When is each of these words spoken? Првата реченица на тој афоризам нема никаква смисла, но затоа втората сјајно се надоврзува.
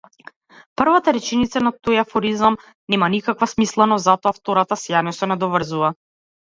Првата 0.81 1.13
реченица 1.17 1.61
на 1.67 1.73
тој 1.89 2.01
афоризам 2.05 2.59
нема 2.95 3.13
никаква 3.19 3.51
смисла, 3.55 3.91
но 3.93 4.01
затоа 4.09 4.37
втората 4.41 4.83
сјајно 4.87 5.19
се 5.21 5.33
надоврзува. 5.35 5.97